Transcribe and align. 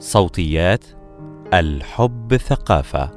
صوتيات 0.00 0.84
الحب 1.54 2.36
ثقافة. 2.36 3.10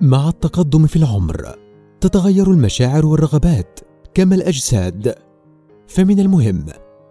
مع 0.00 0.28
التقدم 0.28 0.86
في 0.86 0.96
العمر 0.96 1.54
تتغير 2.00 2.50
المشاعر 2.50 3.06
والرغبات 3.06 3.80
كما 4.14 4.34
الأجساد. 4.34 5.14
فمن 5.88 6.20
المهم 6.20 6.66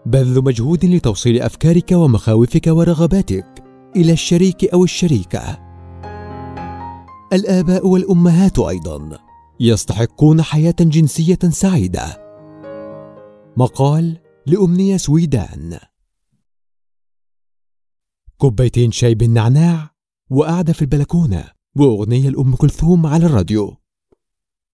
بذل 0.05 0.43
مجهود 0.43 0.85
لتوصيل 0.85 1.41
أفكارك 1.41 1.91
ومخاوفك 1.91 2.67
ورغباتك 2.67 3.63
إلى 3.95 4.11
الشريك 4.11 4.65
أو 4.73 4.83
الشريكة. 4.83 5.57
الآباء 7.33 7.87
والأمهات 7.87 8.59
أيضا 8.59 9.28
يستحقون 9.61 10.41
حياة 10.41 10.75
جنسية 10.79 11.39
سعيدة. 11.49 12.29
مقال 13.57 14.17
لأمنية 14.45 14.97
سويدان. 14.97 15.79
كوبايتين 18.37 18.91
شاي 18.91 19.15
بالنعناع 19.15 19.91
وقاعدة 20.29 20.73
في 20.73 20.81
البلكونة 20.81 21.43
وأغنية 21.75 22.29
لأم 22.29 22.55
كلثوم 22.55 23.05
على 23.05 23.25
الراديو. 23.25 23.75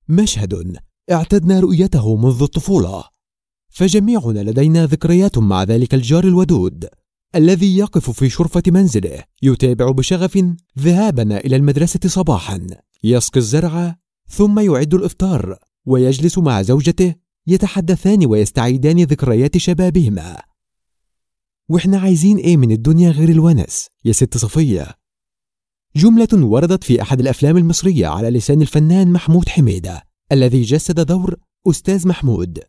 مشهد 0.07 0.77
اعتدنا 1.11 1.59
رؤيته 1.59 2.15
منذ 2.15 2.41
الطفولة. 2.41 3.03
فجميعنا 3.69 4.39
لدينا 4.39 4.85
ذكريات 4.85 5.37
مع 5.37 5.63
ذلك 5.63 5.93
الجار 5.93 6.23
الودود 6.23 6.89
الذي 7.35 7.77
يقف 7.77 8.09
في 8.09 8.29
شرفة 8.29 8.63
منزله 8.67 9.23
يتابع 9.41 9.91
بشغف 9.91 10.39
ذهابنا 10.79 11.37
إلى 11.37 11.55
المدرسة 11.55 11.99
صباحا. 12.05 12.67
يسقي 13.03 13.39
الزرع 13.39 14.04
ثم 14.29 14.59
يعد 14.59 14.93
الإفطار 14.93 15.57
ويجلس 15.85 16.37
مع 16.37 16.61
زوجته 16.61 17.15
يتحدثان 17.47 18.25
ويستعيدان 18.25 19.03
ذكريات 19.03 19.57
شبابهما. 19.57 20.37
وإحنا 21.69 21.99
عايزين 21.99 22.37
إيه 22.37 22.57
من 22.57 22.71
الدنيا 22.71 23.11
غير 23.11 23.29
الونس 23.29 23.87
يا 24.05 24.11
ست 24.11 24.37
صفية؟ 24.37 24.87
جملة 25.95 26.27
وردت 26.33 26.83
في 26.83 27.01
أحد 27.01 27.19
الأفلام 27.19 27.57
المصرية 27.57 28.07
على 28.07 28.29
لسان 28.29 28.61
الفنان 28.61 29.11
محمود 29.11 29.49
حميدة 29.49 30.03
الذي 30.31 30.61
جسد 30.61 30.99
دور 30.99 31.35
أستاذ 31.67 32.07
محمود. 32.07 32.59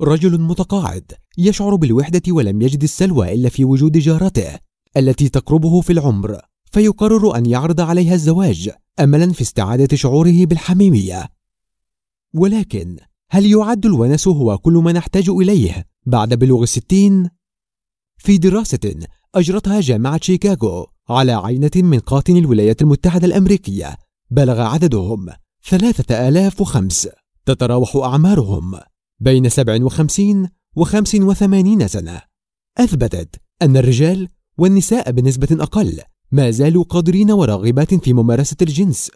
رجل 0.00 0.40
متقاعد 0.40 1.12
يشعر 1.38 1.74
بالوحدة 1.74 2.22
ولم 2.28 2.62
يجد 2.62 2.82
السلوى 2.82 3.34
إلا 3.34 3.48
في 3.48 3.64
وجود 3.64 3.98
جارته 3.98 4.58
التي 4.96 5.28
تقربه 5.28 5.80
في 5.80 5.92
العمر 5.92 6.40
فيقرر 6.72 7.36
أن 7.36 7.46
يعرض 7.46 7.80
عليها 7.80 8.14
الزواج. 8.14 8.70
أملا 9.00 9.32
في 9.32 9.42
استعادة 9.42 9.96
شعوره 9.96 10.44
بالحميمية. 10.44 11.28
ولكن 12.34 12.96
هل 13.30 13.46
يعد 13.46 13.86
الونس 13.86 14.28
هو 14.28 14.58
كل 14.58 14.72
ما 14.72 14.92
نحتاج 14.92 15.28
إليه 15.28 15.84
بعد 16.06 16.34
بلوغ 16.34 16.62
الستين؟ 16.62 17.30
في 18.16 18.38
دراسة 18.38 19.06
أجرتها 19.34 19.80
جامعة 19.80 20.20
شيكاغو 20.22 20.86
على 21.08 21.32
عينة 21.32 21.70
من 21.76 21.98
قاطن 21.98 22.36
الولايات 22.36 22.82
المتحدة 22.82 23.26
الأمريكية 23.26 23.96
بلغ 24.30 24.60
عددهم 24.60 25.28
ثلاثة 25.68 26.28
آلاف 26.28 26.60
وخمس. 26.60 27.08
تتراوح 27.46 27.96
أعمارهم 27.96 28.80
بين 29.20 29.48
57 29.48 30.48
و 30.76 30.84
85 30.84 31.88
سنة. 31.88 32.22
أثبتت 32.78 33.40
أن 33.62 33.76
الرجال 33.76 34.28
والنساء 34.58 35.10
بنسبة 35.10 35.62
أقل 35.62 36.00
ما 36.32 36.50
زالوا 36.50 36.84
قادرين 36.84 37.30
وراغبات 37.30 37.94
في 37.94 38.12
ممارسة 38.12 38.56
الجنس. 38.62 39.10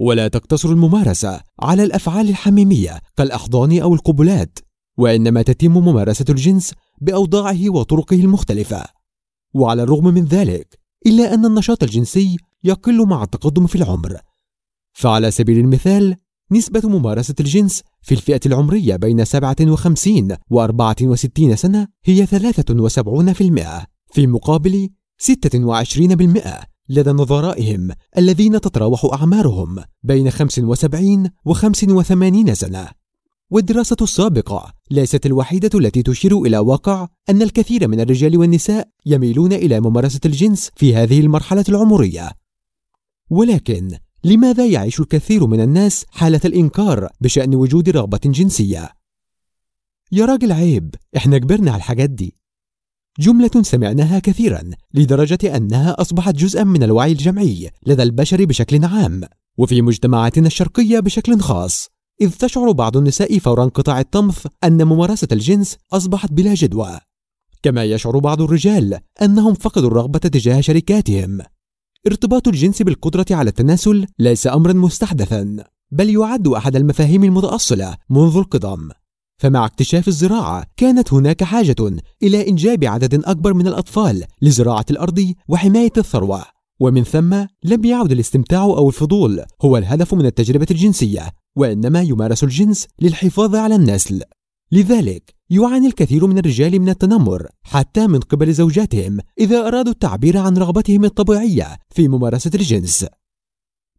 ولا 0.00 0.28
تقتصر 0.28 0.68
الممارسة 0.68 1.40
على 1.60 1.84
الأفعال 1.84 2.28
الحميمية 2.28 3.00
كالأحضان 3.16 3.78
أو 3.78 3.94
القبلات 3.94 4.58
وإنما 4.98 5.42
تتم 5.42 5.72
ممارسة 5.72 6.24
الجنس 6.28 6.74
بأوضاعه 7.00 7.70
وطرقه 7.70 8.16
المختلفة. 8.16 8.84
وعلى 9.54 9.82
الرغم 9.82 10.04
من 10.04 10.24
ذلك 10.24 10.78
إلا 11.06 11.34
أن 11.34 11.46
النشاط 11.46 11.82
الجنسي 11.82 12.36
يقل 12.64 13.06
مع 13.06 13.22
التقدم 13.22 13.66
في 13.66 13.76
العمر. 13.76 14.18
فعلى 14.92 15.30
سبيل 15.30 15.58
المثال 15.58 16.16
نسبة 16.52 16.88
ممارسة 16.88 17.34
الجنس 17.40 17.82
في 18.02 18.14
الفئة 18.14 18.40
العمرية 18.46 18.96
بين 18.96 19.24
57 19.24 20.36
و 20.50 20.60
64 20.60 21.56
سنة 21.56 21.88
هي 22.04 22.26
73% 22.26 23.86
في 24.12 24.26
مقابل 24.26 24.90
26% 25.22 26.66
لدى 26.88 27.10
نظرائهم 27.10 27.90
الذين 28.18 28.60
تتراوح 28.60 29.04
أعمارهم 29.04 29.84
بين 30.02 30.30
75 30.30 31.30
و 31.44 31.52
85 31.52 32.54
سنة. 32.54 32.88
والدراسة 33.50 33.96
السابقة 34.02 34.72
ليست 34.90 35.26
الوحيدة 35.26 35.78
التي 35.78 36.02
تشير 36.02 36.38
إلى 36.42 36.58
واقع 36.58 37.08
أن 37.30 37.42
الكثير 37.42 37.88
من 37.88 38.00
الرجال 38.00 38.36
والنساء 38.36 38.88
يميلون 39.06 39.52
إلى 39.52 39.80
ممارسة 39.80 40.20
الجنس 40.24 40.70
في 40.76 40.96
هذه 40.96 41.20
المرحلة 41.20 41.64
العمرية. 41.68 42.30
ولكن 43.30 43.98
لماذا 44.24 44.66
يعيش 44.66 45.00
الكثير 45.00 45.46
من 45.46 45.60
الناس 45.60 46.04
حالة 46.10 46.40
الإنكار 46.44 47.08
بشأن 47.20 47.54
وجود 47.54 47.88
رغبة 47.88 48.20
جنسية؟ 48.24 48.90
يا 50.12 50.24
راجل 50.24 50.52
عيب 50.52 50.94
إحنا 51.16 51.38
كبرنا 51.38 51.70
على 51.70 51.78
الحاجات 51.78 52.10
دي. 52.10 52.41
جملة 53.20 53.50
سمعناها 53.62 54.18
كثيرا 54.18 54.62
لدرجة 54.94 55.56
أنها 55.56 56.00
أصبحت 56.00 56.34
جزءا 56.34 56.64
من 56.64 56.82
الوعي 56.82 57.12
الجمعي 57.12 57.70
لدى 57.86 58.02
البشر 58.02 58.44
بشكل 58.44 58.84
عام 58.84 59.20
وفي 59.58 59.82
مجتمعاتنا 59.82 60.46
الشرقية 60.46 61.00
بشكل 61.00 61.40
خاص 61.40 61.88
إذ 62.20 62.30
تشعر 62.30 62.72
بعض 62.72 62.96
النساء 62.96 63.38
فور 63.38 63.62
انقطاع 63.62 64.00
الطمث 64.00 64.46
أن 64.64 64.84
ممارسة 64.84 65.28
الجنس 65.32 65.76
أصبحت 65.92 66.32
بلا 66.32 66.54
جدوى. 66.54 67.00
كما 67.62 67.84
يشعر 67.84 68.18
بعض 68.18 68.42
الرجال 68.42 68.98
أنهم 69.22 69.54
فقدوا 69.54 69.88
الرغبة 69.88 70.18
تجاه 70.18 70.60
شركاتهم. 70.60 71.38
ارتباط 72.06 72.48
الجنس 72.48 72.82
بالقدرة 72.82 73.26
على 73.30 73.50
التناسل 73.50 74.06
ليس 74.18 74.46
أمرا 74.46 74.72
مستحدثا 74.72 75.64
بل 75.90 76.10
يعد 76.10 76.48
أحد 76.48 76.76
المفاهيم 76.76 77.24
المتأصلة 77.24 77.96
منذ 78.10 78.36
القدم. 78.36 78.88
فمع 79.42 79.66
اكتشاف 79.66 80.08
الزراعة 80.08 80.64
كانت 80.76 81.12
هناك 81.12 81.44
حاجة 81.44 81.76
إلى 82.22 82.48
إنجاب 82.48 82.84
عدد 82.84 83.24
أكبر 83.24 83.54
من 83.54 83.66
الأطفال 83.66 84.24
لزراعة 84.42 84.84
الأرض 84.90 85.32
وحماية 85.48 85.92
الثروة. 85.98 86.44
ومن 86.80 87.04
ثم 87.04 87.34
لم 87.64 87.84
يعد 87.84 88.12
الاستمتاع 88.12 88.62
أو 88.62 88.88
الفضول 88.88 89.44
هو 89.62 89.76
الهدف 89.76 90.14
من 90.14 90.26
التجربة 90.26 90.66
الجنسية 90.70 91.30
وإنما 91.56 92.02
يمارس 92.02 92.44
الجنس 92.44 92.86
للحفاظ 93.00 93.54
على 93.54 93.74
النسل. 93.74 94.22
لذلك 94.72 95.34
يعاني 95.50 95.86
الكثير 95.86 96.26
من 96.26 96.38
الرجال 96.38 96.80
من 96.80 96.88
التنمر 96.88 97.46
حتى 97.62 98.06
من 98.06 98.20
قبل 98.20 98.52
زوجاتهم 98.52 99.18
إذا 99.40 99.68
أرادوا 99.68 99.92
التعبير 99.92 100.38
عن 100.38 100.56
رغبتهم 100.56 101.04
الطبيعية 101.04 101.78
في 101.90 102.08
ممارسة 102.08 102.50
الجنس. 102.54 103.06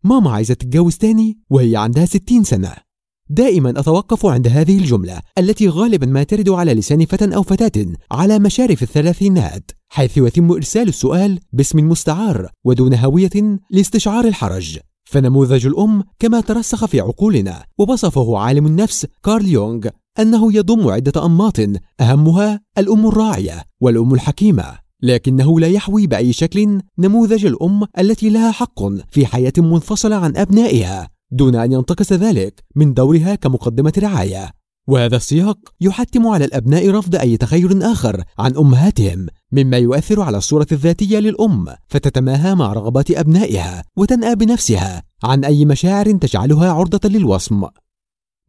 ماما 0.04 0.32
عايزة 0.32 0.54
تتجوز 0.54 0.98
تاني 0.98 1.38
وهي 1.50 1.76
عندها 1.76 2.06
60 2.06 2.44
سنة. 2.44 2.93
دائما 3.34 3.70
أتوقف 3.70 4.26
عند 4.26 4.48
هذه 4.48 4.78
الجملة 4.78 5.20
التي 5.38 5.68
غالبا 5.70 6.06
ما 6.06 6.24
ترد 6.24 6.50
على 6.50 6.74
لسان 6.74 7.06
فتى 7.06 7.36
أو 7.36 7.44
فتاة 7.44 7.86
على 8.12 8.40
مشارف 8.40 8.84
الثلاثينات 8.84 9.72
حيث 9.90 10.18
يتم 10.18 10.52
إرسال 10.52 10.88
السؤال 10.88 11.40
باسم 11.54 11.90
مستعار 11.90 12.50
ودون 12.66 12.94
هوية 12.94 13.60
لاستشعار 13.70 14.26
الحرج. 14.26 14.80
فنموذج 15.04 15.68
الأم 15.68 16.04
كما 16.20 16.42
ترسخ 16.42 16.86
في 16.86 17.00
عقولنا 17.00 17.64
ووصفه 17.78 18.38
عالم 18.38 18.66
النفس 18.66 19.08
كارل 19.24 19.48
يونغ 19.48 19.88
أنه 20.20 20.54
يضم 20.54 20.88
عدة 20.88 21.26
أنماط 21.26 21.60
أهمها 22.00 22.60
الأم 22.78 23.08
الراعية 23.08 23.64
والأم 23.82 24.14
الحكيمة. 24.14 24.66
لكنه 25.04 25.60
لا 25.60 25.68
يحوي 25.68 26.08
بأي 26.08 26.34
شكل 26.34 26.82
نموذج 27.00 27.46
الأم 27.46 27.84
التي 28.00 28.30
لها 28.30 28.52
حق 28.52 28.84
في 29.12 29.26
حياة 29.26 29.54
منفصلة 29.58 30.16
عن 30.16 30.38
أبنائها. 30.38 31.10
دون 31.34 31.56
أن 31.56 31.72
ينتقص 31.72 32.14
ذلك 32.14 32.64
من 32.76 32.94
دورها 32.94 33.36
كمقدمة 33.36 33.94
رعاية. 33.98 34.52
وهذا 34.88 35.16
السياق 35.16 35.58
يحتم 35.82 36.28
على 36.28 36.46
الأبناء 36.46 36.90
رفض 36.90 37.16
أي 37.16 37.38
تخيل 37.38 37.84
آخر 37.84 38.24
عن 38.40 38.58
أمهاتهم 38.58 39.28
مما 39.52 39.78
يؤثر 39.78 40.22
على 40.22 40.38
الصورة 40.38 40.68
الذاتية 40.72 41.20
للأم 41.20 41.66
فتتماهى 41.88 42.56
مع 42.56 42.74
رغبات 42.74 43.12
أبنائها 43.12 43.84
وتنأى 43.98 44.36
بنفسها 44.36 45.04
عن 45.24 45.46
أي 45.46 45.66
مشاعر 45.66 46.12
تجعلها 46.12 46.72
عرضة 46.72 47.10
للوصم. 47.10 47.64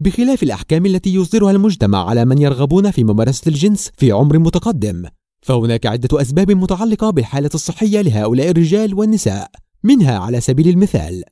بخلاف 0.00 0.42
الأحكام 0.42 0.86
التي 0.86 1.14
يصدرها 1.14 1.50
المجتمع 1.50 2.08
على 2.08 2.24
من 2.24 2.38
يرغبون 2.38 2.90
في 2.90 3.04
ممارسة 3.04 3.48
الجنس 3.48 3.90
في 3.96 4.12
عمر 4.12 4.38
متقدم 4.38 5.04
فهناك 5.42 5.86
عدة 5.86 6.20
أسباب 6.20 6.50
متعلقة 6.50 7.10
بالحالة 7.10 7.50
الصحية 7.54 8.00
لهؤلاء 8.00 8.50
الرجال 8.50 8.94
والنساء 8.94 9.50
منها 9.84 10.18
على 10.18 10.40
سبيل 10.40 10.68
المثال 10.68 11.24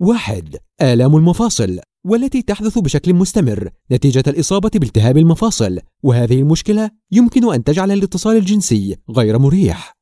واحد 0.00 0.56
آلام 0.82 1.16
المفاصل 1.16 1.80
والتي 2.04 2.42
تحدث 2.42 2.78
بشكل 2.78 3.14
مستمر 3.14 3.70
نتيجة 3.92 4.22
الإصابة 4.26 4.70
بالتهاب 4.74 5.16
المفاصل 5.16 5.78
وهذه 6.02 6.40
المشكلة 6.40 6.90
يمكن 7.12 7.54
أن 7.54 7.64
تجعل 7.64 7.90
الاتصال 7.90 8.36
الجنسي 8.36 8.96
غير 9.10 9.38
مريح. 9.38 9.98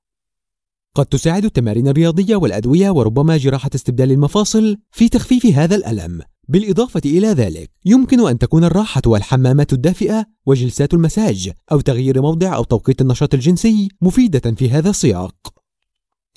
قد 0.95 1.07
تساعد 1.07 1.45
التمارين 1.45 1.89
الرياضية 1.89 2.37
والأدوية 2.37 2.91
وربما 2.91 3.37
جراحة 3.37 3.71
استبدال 3.75 4.13
المفاصل 4.13 4.77
في 4.91 5.09
تخفيف 5.09 5.47
هذا 5.47 5.77
الألم. 5.77 6.23
بالإضافة 6.49 7.01
إلى 7.05 7.29
ذلك 7.29 7.71
يمكن 7.85 8.29
أن 8.29 8.39
تكون 8.39 8.65
الراحة 8.65 9.03
والحمامات 9.07 9.73
الدافئة 9.73 10.27
وجلسات 10.47 10.95
المساج 10.95 11.53
أو 11.73 11.81
تغيير 11.81 12.23
موضع 12.23 12.57
أو 12.57 12.65
توقيت 12.65 13.01
النشاط 13.01 13.35
الجنسي 13.35 13.89
مفيدة 14.03 14.55
في 14.55 14.71
هذا 14.71 14.91
السياق. 14.91 15.55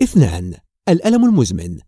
اثنان 0.03 0.53
الألم 0.89 1.25
المزمن. 1.25 1.79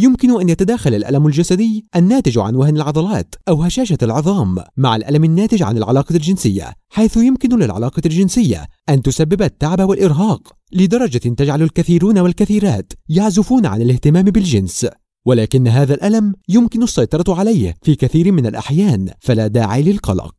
يمكن 0.00 0.40
أن 0.40 0.48
يتداخل 0.48 0.94
الألم 0.94 1.26
الجسدي 1.26 1.84
الناتج 1.96 2.38
عن 2.38 2.54
وهن 2.54 2.76
العضلات 2.76 3.34
أو 3.48 3.62
هشاشة 3.62 3.98
العظام 4.02 4.56
مع 4.76 4.96
الألم 4.96 5.24
الناتج 5.24 5.62
عن 5.62 5.76
العلاقة 5.76 6.16
الجنسية 6.16 6.72
حيث 6.88 7.16
يمكن 7.16 7.58
للعلاقة 7.58 8.02
الجنسية 8.06 8.66
أن 8.88 9.02
تسبب 9.02 9.42
التعب 9.42 9.80
والإرهاق 9.80 10.52
لدرجة 10.72 11.18
تجعل 11.18 11.62
الكثيرون 11.62 12.18
والكثيرات 12.18 12.92
يعزفون 13.08 13.66
عن 13.66 13.82
الاهتمام 13.82 14.24
بالجنس. 14.24 14.86
ولكن 15.26 15.68
هذا 15.68 15.94
الألم 15.94 16.34
يمكن 16.48 16.82
السيطرة 16.82 17.34
عليه 17.34 17.74
في 17.82 17.94
كثير 17.94 18.32
من 18.32 18.46
الأحيان 18.46 19.10
فلا 19.20 19.46
داعي 19.46 19.82
للقلق. 19.82 20.34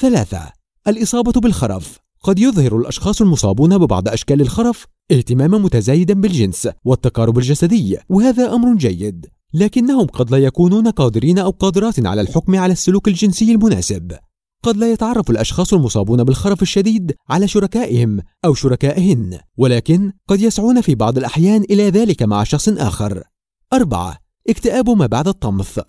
ثلاثة 0.00 0.52
الإصابة 0.88 1.40
بالخرف. 1.40 2.03
قد 2.24 2.38
يظهر 2.38 2.76
الأشخاص 2.76 3.22
المصابون 3.22 3.78
ببعض 3.78 4.08
أشكال 4.08 4.40
الخرف 4.40 4.86
اهتماما 5.10 5.58
متزايدا 5.58 6.14
بالجنس 6.14 6.68
والتقارب 6.84 7.38
الجسدي 7.38 7.98
وهذا 8.08 8.54
أمر 8.54 8.76
جيد. 8.76 9.26
لكنهم 9.54 10.06
قد 10.06 10.30
لا 10.30 10.38
يكونون 10.38 10.88
قادرين 10.88 11.38
أو 11.38 11.50
قادرات 11.50 12.06
على 12.06 12.20
الحكم 12.20 12.56
على 12.56 12.72
السلوك 12.72 13.08
الجنسي 13.08 13.52
المناسب. 13.52 14.12
قد 14.62 14.76
لا 14.76 14.92
يتعرف 14.92 15.30
الأشخاص 15.30 15.74
المصابون 15.74 16.24
بالخرف 16.24 16.62
الشديد 16.62 17.14
على 17.28 17.48
شركائهم 17.48 18.20
أو 18.44 18.54
شركائهن 18.54 19.38
ولكن 19.56 20.12
قد 20.28 20.40
يسعون 20.40 20.80
في 20.80 20.94
بعض 20.94 21.18
الأحيان 21.18 21.62
إلى 21.70 21.90
ذلك 21.90 22.22
مع 22.22 22.44
شخص 22.44 22.68
آخر. 22.68 23.22
أربعة 23.72 24.18
اكتئاب 24.48 24.90
ما 24.90 25.06
بعد 25.06 25.28
الطمث. 25.28 25.80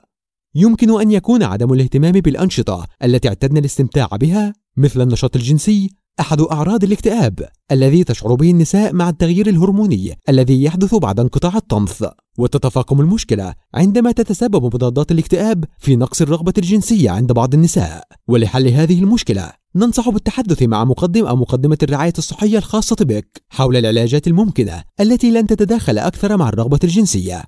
يمكن 0.56 1.02
أن 1.02 1.12
يكون 1.12 1.44
عدم 1.44 1.74
الاهتمام 1.74 2.12
بالأنشطة 2.12 2.88
التي 3.04 3.28
اعتدنا 3.28 3.60
الاستمتاع 3.60 4.08
بها 4.08 4.54
مثل 4.78 5.02
النشاط 5.02 5.36
الجنسي 5.36 6.05
أحد 6.20 6.42
أعراض 6.42 6.84
الاكتئاب 6.84 7.50
الذي 7.72 8.04
تشعر 8.04 8.36
به 8.36 8.52
النساء 8.52 8.94
مع 8.94 9.10
التغيير 9.10 9.48
الهرموني 9.48 10.18
الذي 10.30 10.64
يحدث 10.64 10.96
بعد 10.96 11.20
انقطاع 11.20 11.58
الطمث. 11.58 12.06
وتتفاقم 12.38 13.02
المشكلة 13.02 13.54
عندما 13.74 14.12
تتسبب 14.12 14.64
مضادات 14.66 15.12
الاكتئاب 15.12 15.66
في 15.80 15.96
نقص 15.96 16.22
الرغبة 16.22 16.54
الجنسية 16.58 17.10
عند 17.10 17.32
بعض 17.32 17.54
النساء. 17.54 18.04
ولحل 18.28 18.68
هذه 18.68 19.00
المشكلة 19.00 19.52
ننصح 19.76 20.10
بالتحدث 20.10 20.64
مع 20.64 20.84
مقدم 20.84 21.26
أو 21.26 21.36
مقدمة 21.36 21.78
الرعاية 21.84 22.14
الصحية 22.18 22.58
الخاصة 22.58 22.96
بك 23.00 23.44
حول 23.50 23.78
العلاجات 23.78 24.28
الممكنة 24.28 24.84
التي 25.00 25.32
لن 25.32 25.48
تتداخل 25.48 25.98
أكثر 25.98 26.38
مع 26.38 26.50
الرغبة 26.50 26.80
الجنسية. 26.84 27.44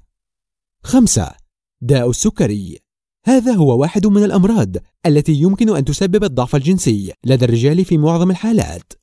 خمسة 0.83 1.31
داء 1.81 2.09
السكري. 2.09 2.86
هذا 3.27 3.53
هو 3.53 3.81
واحد 3.81 4.07
من 4.07 4.23
الأمراض 4.23 4.75
التي 5.05 5.33
يمكن 5.33 5.75
أن 5.75 5.85
تسبب 5.85 6.23
الضعف 6.23 6.55
الجنسي 6.55 7.13
لدى 7.25 7.45
الرجال 7.45 7.85
في 7.85 7.97
معظم 7.97 8.31
الحالات 8.31 8.93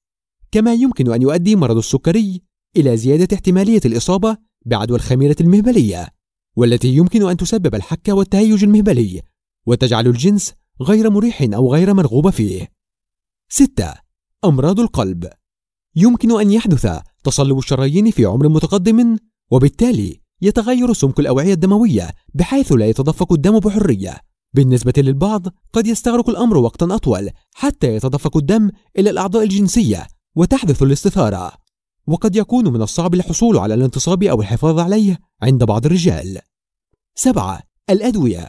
كما 0.50 0.74
يمكن 0.74 1.12
أن 1.12 1.22
يؤدي 1.22 1.56
مرض 1.56 1.76
السكري 1.76 2.42
إلى 2.76 2.96
زيادة 2.96 3.36
احتمالية 3.36 3.80
الإصابة 3.84 4.36
بعدوى 4.66 4.96
الخميرة 4.96 5.36
المهبلية 5.40 6.08
والتي 6.56 6.88
يمكن 6.88 7.28
أن 7.28 7.36
تسبب 7.36 7.74
الحك 7.74 8.08
والتهيج 8.08 8.64
المهبلي 8.64 9.22
وتجعل 9.66 10.06
الجنس 10.06 10.54
غير 10.82 11.10
مريح 11.10 11.42
أو 11.42 11.72
غير 11.72 11.94
مرغوب 11.94 12.30
فيه 12.30 12.72
6. 13.48 13.94
أمراض 14.44 14.80
القلب 14.80 15.30
يمكن 15.96 16.40
أن 16.40 16.50
يحدث 16.50 17.00
تصلب 17.24 17.58
الشرايين 17.58 18.10
في 18.10 18.24
عمر 18.24 18.48
متقدم 18.48 19.16
وبالتالي 19.50 20.20
يتغير 20.44 20.92
سمك 20.92 21.20
الأوعية 21.20 21.52
الدموية 21.52 22.10
بحيث 22.34 22.72
لا 22.72 22.86
يتدفق 22.86 23.32
الدم 23.32 23.58
بحرية. 23.58 24.20
بالنسبة 24.54 24.92
للبعض 24.96 25.46
قد 25.72 25.86
يستغرق 25.86 26.28
الأمر 26.28 26.56
وقتا 26.56 26.94
أطول 26.94 27.30
حتى 27.54 27.94
يتدفق 27.94 28.36
الدم 28.36 28.70
إلى 28.98 29.10
الأعضاء 29.10 29.42
الجنسية 29.42 30.06
وتحدث 30.34 30.82
الاستثارة. 30.82 31.52
وقد 32.06 32.36
يكون 32.36 32.72
من 32.72 32.82
الصعب 32.82 33.14
الحصول 33.14 33.58
على 33.58 33.74
الانتصاب 33.74 34.22
أو 34.22 34.40
الحفاظ 34.40 34.78
عليه 34.78 35.18
عند 35.42 35.64
بعض 35.64 35.86
الرجال. 35.86 36.38
سبعة 37.14 37.60
الأدوية. 37.90 38.48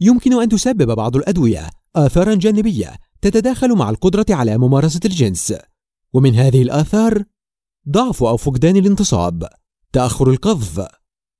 يمكن 0.00 0.42
أن 0.42 0.48
تسبب 0.48 0.94
بعض 0.94 1.16
الأدوية 1.16 1.70
آثارا 1.96 2.34
جانبية 2.34 2.96
تتداخل 3.22 3.76
مع 3.76 3.90
القدرة 3.90 4.26
على 4.30 4.58
ممارسة 4.58 5.00
الجنس. 5.04 5.54
ومن 6.12 6.34
هذه 6.34 6.62
الآثار 6.62 7.24
ضعف 7.88 8.22
أو 8.22 8.36
فقدان 8.36 8.76
الانتصاب. 8.76 9.48
تأخر 9.96 10.30
القذف. 10.30 10.86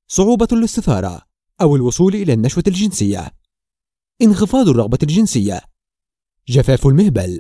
صعوبة 0.09 0.49
الاستثارة 0.53 1.23
أو 1.61 1.77
الوصول 1.77 2.15
إلى 2.15 2.33
النشوة 2.33 2.65
الجنسية. 2.67 3.31
انخفاض 4.23 4.69
الرغبة 4.69 4.99
الجنسية. 5.03 5.61
جفاف 6.49 6.87
المهبل. 6.87 7.39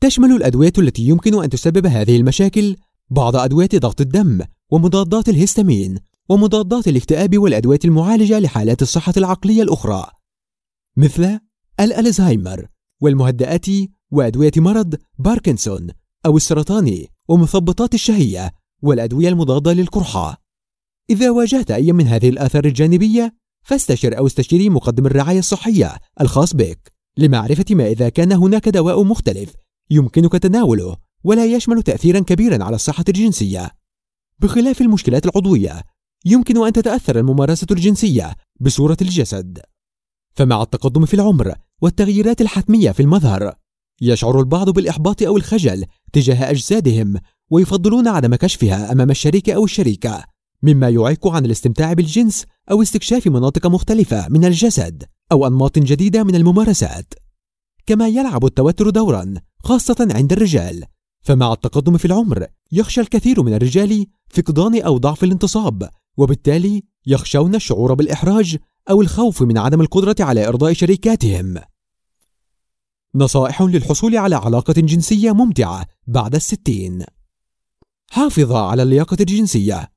تشمل 0.00 0.32
الأدوية 0.32 0.72
التي 0.78 1.02
يمكن 1.02 1.42
أن 1.42 1.50
تسبب 1.50 1.86
هذه 1.86 2.16
المشاكل 2.16 2.76
بعض 3.10 3.36
أدوية 3.36 3.68
ضغط 3.74 4.00
الدم 4.00 4.40
ومضادات 4.70 5.28
الهستامين 5.28 5.98
ومضادات 6.28 6.88
الاكتئاب 6.88 7.38
والأدوية 7.38 7.80
المعالجة 7.84 8.38
لحالات 8.38 8.82
الصحة 8.82 9.14
العقلية 9.16 9.62
الأخرى 9.62 10.06
مثل 10.96 11.40
الألزهايمر 11.80 12.66
والمهدئات 13.00 13.66
وأدوية 14.10 14.52
مرض 14.56 14.94
باركنسون 15.18 15.88
أو 16.26 16.36
السرطان 16.36 17.06
ومثبطات 17.28 17.94
الشهية. 17.94 18.61
والأدوية 18.82 19.28
المضادة 19.28 19.72
للقرحة. 19.72 20.42
إذا 21.10 21.30
واجهت 21.30 21.70
أي 21.70 21.92
من 21.92 22.06
هذه 22.06 22.28
الآثار 22.28 22.64
الجانبية 22.64 23.34
فاستشر 23.62 24.18
أو 24.18 24.26
استشيري 24.26 24.68
مقدم 24.68 25.06
الرعاية 25.06 25.38
الصحية 25.38 25.96
الخاص 26.20 26.54
بك 26.54 26.92
لمعرفة 27.16 27.64
ما 27.70 27.86
إذا 27.86 28.08
كان 28.08 28.32
هناك 28.32 28.68
دواء 28.68 29.02
مختلف 29.02 29.54
يمكنك 29.90 30.32
تناوله 30.32 30.96
ولا 31.24 31.44
يشمل 31.44 31.82
تأثيرا 31.82 32.20
كبيرا 32.20 32.64
على 32.64 32.76
الصحة 32.76 33.04
الجنسية. 33.08 33.70
بخلاف 34.38 34.80
المشكلات 34.80 35.26
العضوية 35.26 35.82
يمكن 36.24 36.66
أن 36.66 36.72
تتأثر 36.72 37.18
الممارسة 37.18 37.66
الجنسية 37.70 38.34
بصورة 38.60 38.96
الجسد. 39.02 39.58
فمع 40.34 40.62
التقدم 40.62 41.06
في 41.06 41.14
العمر 41.14 41.54
والتغييرات 41.82 42.40
الحتمية 42.40 42.90
في 42.90 43.00
المظهر 43.00 43.54
يشعر 44.00 44.40
البعض 44.40 44.70
بالإحباط 44.70 45.22
أو 45.22 45.36
الخجل 45.36 45.84
تجاه 46.12 46.50
أجسادهم 46.50 47.16
ويفضلون 47.52 48.08
عدم 48.08 48.34
كشفها 48.34 48.92
أمام 48.92 49.10
الشريك 49.10 49.50
أو 49.50 49.64
الشريكة 49.64 50.24
مما 50.62 50.88
يعيق 50.88 51.28
عن 51.28 51.44
الاستمتاع 51.44 51.92
بالجنس 51.92 52.44
أو 52.70 52.82
استكشاف 52.82 53.26
مناطق 53.26 53.66
مختلفة 53.66 54.28
من 54.28 54.44
الجسد 54.44 55.04
أو 55.32 55.46
أنماط 55.46 55.78
جديدة 55.78 56.24
من 56.24 56.34
الممارسات. 56.34 57.14
كما 57.86 58.08
يلعب 58.08 58.44
التوتر 58.44 58.90
دورا 58.90 59.34
خاصة 59.58 60.08
عند 60.10 60.32
الرجال 60.32 60.84
فمع 61.22 61.52
التقدم 61.52 61.96
في 61.96 62.04
العمر 62.04 62.46
يخشى 62.72 63.00
الكثير 63.00 63.42
من 63.42 63.54
الرجال 63.54 64.06
فقدان 64.30 64.82
أو 64.82 64.98
ضعف 64.98 65.24
الانتصاب 65.24 65.88
وبالتالي 66.16 66.82
يخشون 67.06 67.54
الشعور 67.54 67.94
بالإحراج 67.94 68.56
أو 68.90 69.02
الخوف 69.02 69.42
من 69.42 69.58
عدم 69.58 69.80
القدرة 69.80 70.16
على 70.20 70.48
إرضاء 70.48 70.72
شريكاتهم. 70.72 71.54
نصائح 73.14 73.62
للحصول 73.62 74.16
على 74.16 74.36
علاقة 74.36 74.74
جنسية 74.76 75.32
ممتعة 75.32 75.86
بعد 76.06 76.34
الستين. 76.34 77.04
حافظ 78.14 78.52
على 78.52 78.82
اللياقة 78.82 79.16
الجنسية. 79.20 79.92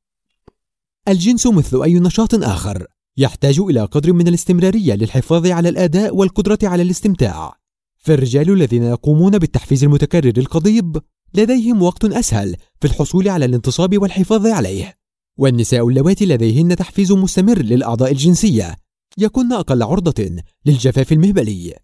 الجنس 1.07 1.47
مثل 1.47 1.83
أي 1.83 1.93
نشاط 1.93 2.35
آخر 2.35 2.87
يحتاج 3.17 3.59
إلى 3.59 3.85
قدر 3.85 4.13
من 4.13 4.27
الاستمرارية 4.27 4.93
للحفاظ 4.93 5.47
على 5.47 5.69
الأداء 5.69 6.15
والقدرة 6.15 6.59
على 6.63 6.83
الاستمتاع. 6.83 7.53
فالرجال 7.97 8.51
الذين 8.51 8.83
يقومون 8.83 9.37
بالتحفيز 9.37 9.83
المتكرر 9.83 10.33
القضيب 10.37 11.01
لديهم 11.33 11.81
وقت 11.81 12.05
أسهل 12.05 12.55
في 12.81 12.87
الحصول 12.87 13.29
على 13.29 13.45
الانتصاب 13.45 14.01
والحفاظ 14.01 14.47
عليه. 14.47 14.93
والنساء 15.37 15.87
اللواتي 15.87 16.25
لديهن 16.25 16.75
تحفيز 16.75 17.11
مستمر 17.11 17.61
للأعضاء 17.61 18.11
الجنسية. 18.11 18.75
يكن 19.17 19.53
أقل 19.53 19.83
عرضة 19.83 20.35
للجفاف 20.65 21.11
المهبلي. 21.11 21.75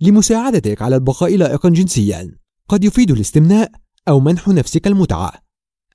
لمساعدتك 0.00 0.82
على 0.82 0.94
البقاء 0.96 1.36
لائقا 1.36 1.68
جنسيا 1.68 2.38
قد 2.68 2.84
يفيد 2.84 3.10
الاستمناء 3.10 3.70
أو 4.08 4.20
منح 4.20 4.48
نفسك 4.48 4.86
المتعة. 4.86 5.45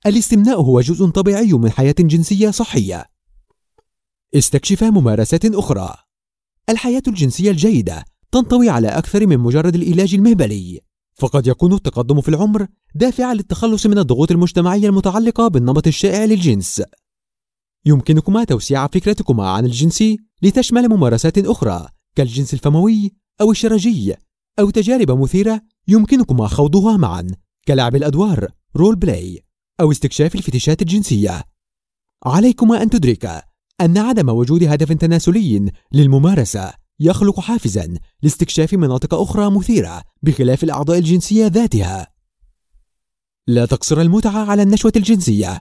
الاستمناء 0.06 0.60
هو 0.60 0.80
جزء 0.80 1.06
طبيعي 1.06 1.52
من 1.52 1.70
حياة 1.70 1.94
جنسية 1.98 2.50
صحية. 2.50 3.04
استكشف 4.34 4.84
ممارسات 4.84 5.44
أخرى. 5.44 5.94
الحياة 6.68 7.02
الجنسية 7.08 7.50
الجيدة 7.50 8.04
تنطوي 8.32 8.68
على 8.68 8.88
أكثر 8.88 9.26
من 9.26 9.38
مجرد 9.38 9.74
العلاج 9.74 10.14
المهبلي، 10.14 10.80
فقد 11.14 11.46
يكون 11.46 11.72
التقدم 11.72 12.20
في 12.20 12.28
العمر 12.28 12.66
دافعا 12.94 13.34
للتخلص 13.34 13.86
من 13.86 13.98
الضغوط 13.98 14.30
المجتمعية 14.30 14.88
المتعلقة 14.88 15.48
بالنمط 15.48 15.86
الشائع 15.86 16.24
للجنس. 16.24 16.82
يمكنكما 17.86 18.44
توسيع 18.44 18.86
فكرتكما 18.86 19.50
عن 19.50 19.64
الجنس 19.64 20.04
لتشمل 20.42 20.88
ممارسات 20.88 21.38
أخرى 21.38 21.88
كالجنس 22.16 22.54
الفموي 22.54 23.12
أو 23.40 23.50
الشرجي 23.50 24.14
أو 24.58 24.70
تجارب 24.70 25.10
مثيرة 25.10 25.62
يمكنكما 25.88 26.48
خوضها 26.48 26.96
معا 26.96 27.26
كلعب 27.68 27.96
الأدوار 27.96 28.48
role 28.76 28.96
play 28.96 29.42
أو 29.82 29.90
استكشاف 29.90 30.34
الفتشات 30.34 30.82
الجنسية. 30.82 31.44
عليكما 32.24 32.82
أن 32.82 32.90
تدركا 32.90 33.44
أن 33.80 33.98
عدم 33.98 34.28
وجود 34.28 34.64
هدف 34.64 34.92
تناسلي 34.92 35.72
للممارسة 35.92 36.72
يخلق 37.00 37.40
حافزا 37.40 37.94
لاستكشاف 38.22 38.74
مناطق 38.74 39.14
أخرى 39.14 39.50
مثيرة 39.50 40.02
بخلاف 40.22 40.64
الأعضاء 40.64 40.98
الجنسية 40.98 41.46
ذاتها. 41.46 42.06
لا 43.46 43.66
تقصر 43.66 44.00
المتعة 44.00 44.50
على 44.50 44.62
النشوة 44.62 44.92
الجنسية. 44.96 45.60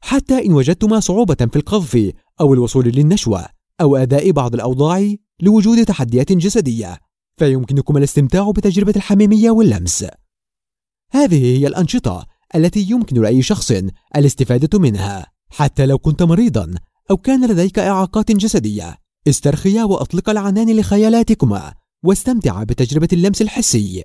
حتى 0.00 0.46
إن 0.46 0.52
وجدتما 0.52 1.00
صعوبة 1.00 1.34
في 1.34 1.56
القذف 1.56 2.12
أو 2.40 2.54
الوصول 2.54 2.88
للنشوة 2.88 3.46
أو 3.80 3.96
أداء 3.96 4.30
بعض 4.30 4.54
الأوضاع 4.54 5.14
لوجود 5.40 5.84
تحديات 5.84 6.32
جسدية 6.32 6.98
فيمكنكم 7.36 7.96
الاستمتاع 7.96 8.50
بتجربة 8.50 8.92
الحميمية 8.96 9.50
واللمس. 9.50 10.04
هذه 11.10 11.58
هي 11.58 11.66
الأنشطة 11.66 12.26
التي 12.54 12.90
يمكن 12.90 13.22
لأي 13.22 13.42
شخص 13.42 13.72
الاستفادة 14.16 14.78
منها 14.78 15.26
حتى 15.50 15.86
لو 15.86 15.98
كنت 15.98 16.22
مريضا 16.22 16.74
أو 17.10 17.16
كان 17.16 17.50
لديك 17.50 17.78
إعاقات 17.78 18.32
جسدية 18.32 18.96
استرخيا 19.28 19.84
وأطلق 19.84 20.30
العنان 20.30 20.76
لخيالاتكما 20.76 21.74
واستمتع 22.02 22.62
بتجربة 22.62 23.08
اللمس 23.12 23.42
الحسي 23.42 24.04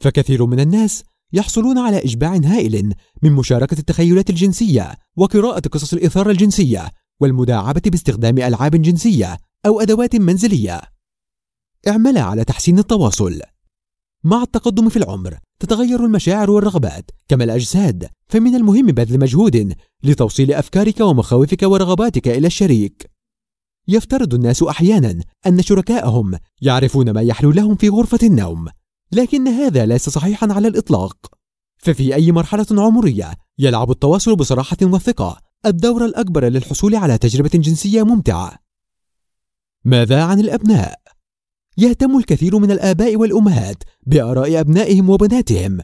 فكثير 0.00 0.46
من 0.46 0.60
الناس 0.60 1.04
يحصلون 1.32 1.78
على 1.78 2.04
إشباع 2.04 2.36
هائل 2.36 2.94
من 3.22 3.32
مشاركة 3.32 3.78
التخيلات 3.78 4.30
الجنسية 4.30 4.94
وقراءة 5.16 5.60
قصص 5.68 5.92
الإثارة 5.92 6.30
الجنسية 6.30 6.90
والمداعبة 7.20 7.82
باستخدام 7.86 8.38
ألعاب 8.38 8.82
جنسية 8.82 9.38
أو 9.66 9.80
أدوات 9.80 10.16
منزلية. 10.16 10.80
اعمل 11.88 12.18
على 12.18 12.44
تحسين 12.44 12.78
التواصل. 12.78 13.40
مع 14.24 14.42
التقدم 14.42 14.88
في 14.88 14.96
العمر 14.96 15.38
تتغير 15.58 16.04
المشاعر 16.04 16.50
والرغبات 16.50 17.10
كما 17.28 17.44
الأجساد، 17.44 18.08
فمن 18.28 18.54
المهم 18.54 18.86
بذل 18.86 19.18
مجهود 19.18 19.74
لتوصيل 20.02 20.52
أفكارك 20.52 21.00
ومخاوفك 21.00 21.62
ورغباتك 21.62 22.28
إلى 22.28 22.46
الشريك. 22.46 23.10
يفترض 23.88 24.34
الناس 24.34 24.62
أحيانا 24.62 25.20
أن 25.46 25.62
شركائهم 25.62 26.38
يعرفون 26.60 27.10
ما 27.10 27.20
يحلو 27.22 27.50
لهم 27.50 27.76
في 27.76 27.88
غرفة 27.88 28.18
النوم، 28.22 28.66
لكن 29.12 29.48
هذا 29.48 29.86
ليس 29.86 30.08
صحيحا 30.08 30.52
على 30.52 30.68
الإطلاق. 30.68 31.16
ففي 31.78 32.14
أي 32.14 32.32
مرحلة 32.32 32.66
عمرية 32.70 33.34
يلعب 33.58 33.90
التواصل 33.90 34.36
بصراحة 34.36 34.76
وثقة 34.82 35.40
الدور 35.66 36.04
الأكبر 36.04 36.44
للحصول 36.44 36.94
على 36.94 37.18
تجربة 37.18 37.50
جنسية 37.54 38.02
ممتعة. 38.02 38.58
ماذا 39.84 40.22
عن 40.22 40.40
الأبناء؟ 40.40 41.00
يهتم 41.78 42.18
الكثير 42.18 42.58
من 42.58 42.70
الآباء 42.70 43.16
والأمهات 43.16 43.82
بآراء 44.06 44.60
أبنائهم 44.60 45.10
وبناتهم، 45.10 45.78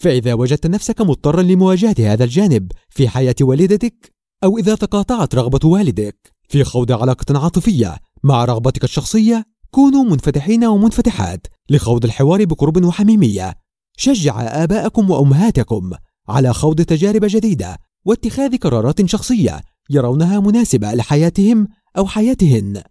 فإذا 0.00 0.34
وجدت 0.34 0.66
نفسك 0.66 1.00
مضطرا 1.00 1.42
لمواجهة 1.42 1.94
هذا 1.98 2.24
الجانب 2.24 2.72
في 2.88 3.08
حياة 3.08 3.34
والدتك، 3.40 4.12
أو 4.44 4.58
إذا 4.58 4.74
تقاطعت 4.74 5.34
رغبة 5.34 5.68
والدك 5.68 6.32
في 6.48 6.64
خوض 6.64 6.92
علاقة 6.92 7.38
عاطفية 7.38 7.96
مع 8.22 8.44
رغبتك 8.44 8.84
الشخصية، 8.84 9.44
كونوا 9.70 10.04
منفتحين 10.04 10.64
ومنفتحات 10.64 11.46
لخوض 11.70 12.04
الحوار 12.04 12.44
بقرب 12.44 12.84
وحميمية. 12.84 13.54
شجع 13.96 14.40
آباءكم 14.40 15.10
وأمهاتكم 15.10 15.90
على 16.28 16.52
خوض 16.52 16.80
تجارب 16.80 17.24
جديدة 17.24 17.78
واتخاذ 18.04 18.56
قرارات 18.56 19.06
شخصية 19.06 19.60
يرونها 19.90 20.40
مناسبة 20.40 20.94
لحياتهم 20.94 21.68
أو 21.98 22.06
حياتهن 22.06 22.82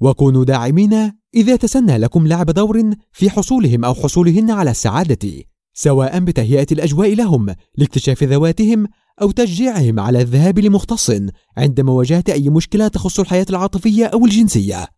وكونوا 0.00 0.44
داعمين 0.44 1.12
إذا 1.34 1.56
تسنى 1.56 1.98
لكم 1.98 2.26
لعب 2.26 2.50
دور 2.50 2.94
في 3.12 3.30
حصولهم 3.30 3.84
أو 3.84 3.94
حصولهن 3.94 4.50
على 4.50 4.70
السعادة 4.70 5.44
سواء 5.74 6.18
بتهيئة 6.18 6.66
الأجواء 6.72 7.14
لهم 7.14 7.54
لاكتشاف 7.78 8.22
ذواتهم 8.22 8.88
أو 9.22 9.30
تشجيعهم 9.30 10.00
على 10.00 10.20
الذهاب 10.20 10.58
لمختص 10.58 11.10
عند 11.56 11.80
مواجهة 11.80 12.24
أي 12.28 12.50
مشكلة 12.50 12.88
تخص 12.88 13.20
الحياة 13.20 13.46
العاطفية 13.50 14.06
أو 14.06 14.24
الجنسية. 14.24 14.88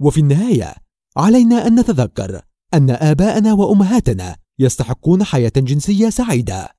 وفي 0.00 0.20
النهاية 0.20 0.74
علينا 1.16 1.66
أن 1.66 1.80
نتذكر 1.80 2.40
أن 2.74 2.90
آباءنا 2.90 3.52
وأمهاتنا 3.52 4.36
يستحقون 4.58 5.24
حياة 5.24 5.52
جنسية 5.56 6.10
سعيدة. 6.10 6.77